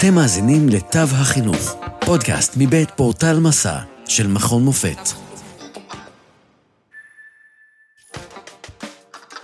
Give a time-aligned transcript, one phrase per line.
[0.00, 5.08] אתם מאזינים לתו החינוך, פודקאסט מבית פורטל מסע של מכון מופת.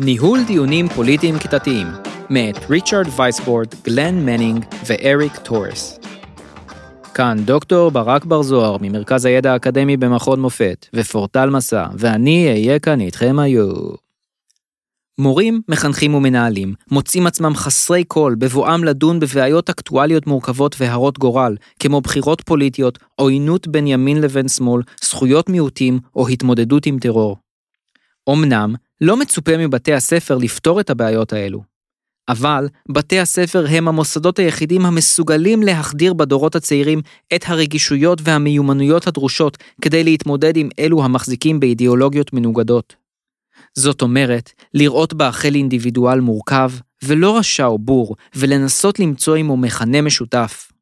[0.01, 1.87] ניהול דיונים פוליטיים כיתתיים,
[2.31, 5.99] מאת ריצ'רד וייסבורד, גלן מנינג ואריק טורס.
[7.15, 13.01] כאן דוקטור ברק בר זוהר ממרכז הידע האקדמי במכון מופת ופורטל מסע, ואני אהיה כאן
[13.01, 14.06] איתכם היום.
[15.19, 22.01] מורים, מחנכים ומנהלים מוצאים עצמם חסרי כלים בבואם לדון בבעיות אקטואליות מורכבות והרות גורל, כמו
[22.01, 27.37] בחירות פוליטיות, עוינות בין ימין לבין שמאל, זכויות מיעוטים או התמודדות עם טרור.
[28.31, 31.63] אמנם, לא מצופה מבתי הספר לפתור את הבעיות האלו.
[32.29, 37.01] אבל בתי הספר הם המוסדות היחידים המסוגלים להחדיר בדורות הצעירים
[37.35, 43.06] את הרגישויות והמיומנויות הדרושות כדי להתמודד עם אלו המחזיקים באידיאולוגיות מנוגדות.
[43.79, 46.71] זאת אומרת, לראות באחל אינדיבידואל מורכב,
[47.05, 50.73] ולא רשע או בור, ולנסות למצוא עמו מכנה משותף.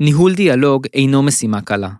[0.00, 1.90] ניהול דיאלוג אינו משימה קלה.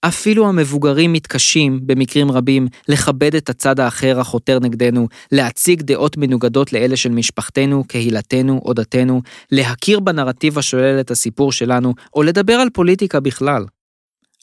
[0.00, 6.96] אפילו המבוגרים מתקשים, במקרים רבים, לכבד את הצד האחר החותר נגדנו, להציג דעות מנוגדות לאלה
[6.96, 13.20] של משפחתנו, קהילתנו או דתנו, להכיר בנרטיב השולל את הסיפור שלנו, או לדבר על פוליטיקה
[13.20, 13.64] בכלל.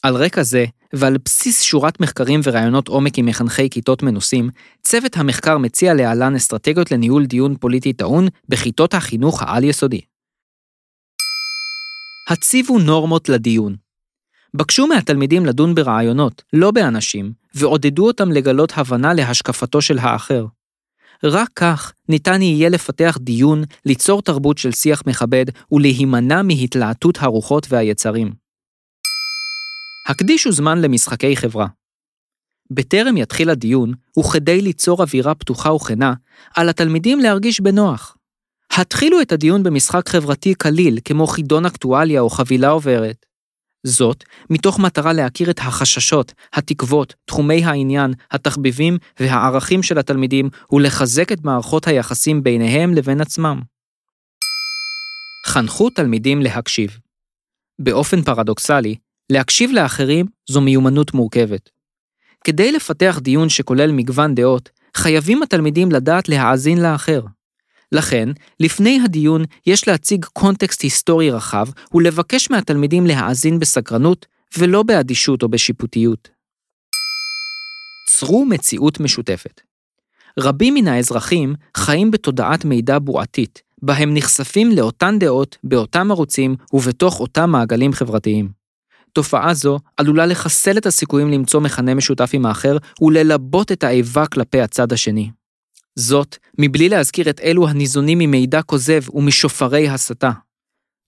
[0.04, 0.66] על רקע זה,
[0.98, 4.50] ועל בסיס שורת מחקרים ורעיונות עומק עם מחנכי כיתות מנוסים,
[4.82, 10.02] צוות המחקר מציע להלן אסטרטגיות לניהול דיון פוליטי טעון בכיתות החינוך העל-יסודי.
[12.30, 13.76] הציבו נורמות לדיון.
[14.54, 20.46] בקשו מהתלמידים לדון ברעיונות, לא באנשים, ועודדו אותם לגלות הבנה להשקפתו של האחר.
[21.24, 28.45] רק כך ניתן יהיה לפתח דיון, ליצור תרבות של שיח מכבד ולהימנע מהתלהטות הרוחות והיצרים.
[30.06, 31.68] הקדישו זמן למשחקי חברה.
[32.72, 36.14] בטרם יתחיל הדיון, וכדי ליצור אווירה פתוחה וכנה,
[36.56, 38.18] על התלמידים להרגיש בנוח.
[38.72, 43.26] התחילו את הדיון במשחק חברתי קליל, כמו חידון אקטואליה או חבילה עוברת.
[43.84, 51.44] זאת, מתוך מטרה להכיר את החששות, התקוות, תחומי העניין, התחביבים והערכים של התלמידים, ולחזק את
[51.44, 53.62] מערכות היחסים ביניהם לבין עצמם.
[55.48, 56.98] חנכו תלמידים להקשיב.
[57.80, 58.96] באופן פרדוקסלי,
[59.30, 61.70] להקשיב לאחרים זו מיומנות מורכבת.
[62.44, 67.22] כדי לפתח דיון שכולל מגוון דעות, חייבים התלמידים לדעת להאזין לאחר.
[67.92, 74.26] לכן, לפני הדיון יש להציג קונטקסט היסטורי רחב ולבקש מהתלמידים להאזין בסקרנות
[74.58, 76.30] ולא באדישות או בשיפוטיות.
[78.10, 79.62] צרו מציאות משותפת.
[80.40, 87.50] רבים מן האזרחים חיים בתודעת מידע בועתית, בהם נחשפים לאותן דעות, באותם ערוצים ובתוך אותם
[87.50, 88.65] מעגלים חברתיים.
[89.16, 94.62] תופעה זו עלולה לחסל את הסיכויים למצוא מכנה משותף עם האחר וללבות את האיבה כלפי
[94.62, 95.30] הצד השני.
[95.96, 100.32] זאת, מבלי להזכיר את אלו הניזונים ממידע כוזב ומשופרי הסתה.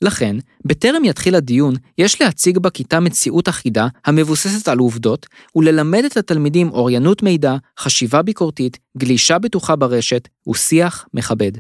[0.02, 0.36] לכן,
[0.66, 5.26] בטרם יתחיל הדיון, יש להציג בכיתה מציאות אחידה המבוססת על עובדות,
[5.56, 11.52] וללמד את התלמידים אוריינות מידע, חשיבה ביקורתית, גלישה בטוחה ברשת ושיח מכבד.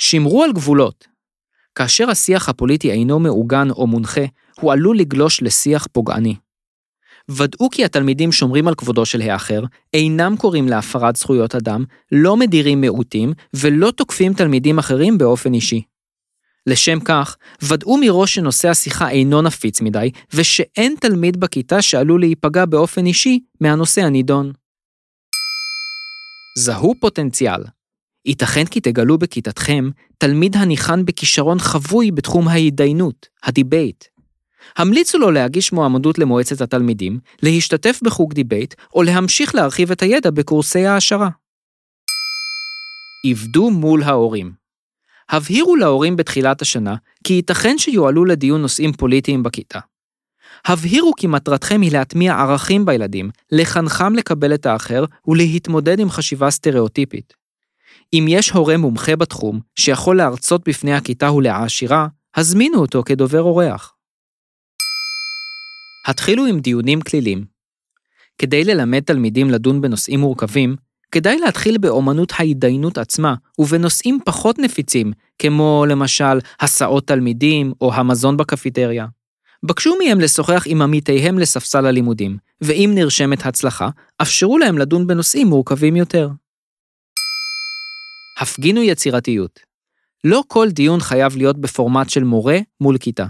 [0.00, 1.10] שמרו על גבולות.
[1.74, 4.24] כאשר השיח הפוליטי אינו מעוגן או מונחה,
[4.60, 6.36] הוא עלול לגלוש לשיח פוגעני.
[7.30, 12.80] ודאו כי התלמידים שומרים על כבודו של האחר, אינם קוראים להפרת זכויות אדם, לא מדירים
[12.80, 15.82] מיעוטים ולא תוקפים תלמידים אחרים באופן אישי.
[16.66, 23.06] לשם כך, ודאו מראש שנושא השיחה אינו נפיץ מדי, ושאין תלמיד בכיתה שעלול להיפגע באופן
[23.06, 24.52] אישי מהנושא הנידון.
[26.58, 27.62] זהו פוטנציאל.
[28.26, 34.04] ייתכן כי תגלו בכיתתכם תלמיד הניחן בכישרון חבוי בתחום ההתדיינות, הדיבייט,
[34.76, 40.86] המליצו לו להגיש מועמדות למועצת התלמידים, להשתתף בחוג דיבייט, או להמשיך להרחיב את הידע בקורסי
[40.86, 41.28] העשרה.
[43.26, 44.52] עבדו מול ההורים.
[45.30, 46.94] הבהירו להורים בתחילת השנה
[47.24, 49.78] כי ייתכן שיועלו לדיון נושאים פוליטיים בכיתה.
[50.64, 57.34] הבהירו כי מטרתכם היא להטמיע ערכים בילדים, לחנכם לקבל את האחר ולהתמודד עם חשיבה סטריאוטיפית.
[58.12, 62.06] אם יש הורה מומחה בתחום שיכול להרצות בפני הכיתה ולהעשירה,
[62.36, 63.94] הזמינו אותו כדובר אורח.
[66.06, 67.44] התחילו עם דיונים כלילים.
[68.38, 70.76] כדי ללמד תלמידים לדון בנושאים מורכבים,
[71.10, 79.06] כדאי להתחיל באומנות ההתדיינות עצמה, ובנושאים פחות נפיצים, כמו למשל הסעות תלמידים או המזון בקפיטריה.
[79.62, 83.88] בקשו מהם לשוחח עם עמיתיהם לספסל הלימודים, ואם נרשמת הצלחה,
[84.22, 86.28] אפשרו להם לדון בנושאים מורכבים יותר.
[88.40, 89.60] הפגינו יצירתיות.
[90.24, 93.26] לא כל דיון חייב להיות בפורמט של מורה מול כיתה.